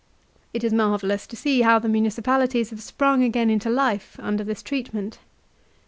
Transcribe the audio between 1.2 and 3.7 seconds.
to see how the municipalities have sprung again into